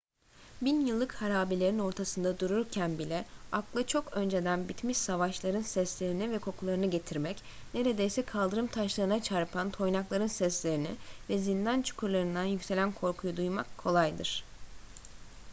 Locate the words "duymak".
13.37-13.77